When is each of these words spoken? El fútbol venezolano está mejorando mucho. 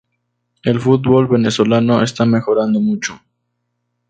El 0.63 0.79
fútbol 0.81 1.27
venezolano 1.27 2.01
está 2.01 2.25
mejorando 2.25 2.81
mucho. 2.81 3.21